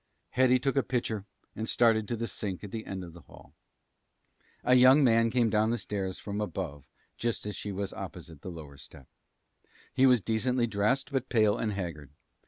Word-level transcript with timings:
Hetty 0.31 0.57
took 0.57 0.75
a 0.77 0.81
pitcher 0.81 1.25
and 1.55 1.69
started 1.69 2.07
to 2.07 2.17
the 2.17 2.25
sink 2.25 2.63
at 2.63 2.71
the 2.71 2.87
end 2.87 3.03
of 3.03 3.13
the 3.13 3.21
hall. 3.21 3.53
A 4.63 4.73
young 4.73 5.03
man 5.03 5.29
came 5.29 5.51
down 5.51 5.69
the 5.69 5.77
stairs 5.77 6.17
from 6.17 6.41
above 6.41 6.87
just 7.17 7.45
as 7.45 7.55
she 7.55 7.71
was 7.71 7.93
opposite 7.93 8.41
the 8.41 8.49
lower 8.49 8.77
step. 8.77 9.05
He 9.93 10.07
was 10.07 10.19
decently 10.19 10.65
dressed, 10.65 11.11
but 11.11 11.29
pale 11.29 11.55
and 11.55 11.73
haggard. 11.73 12.09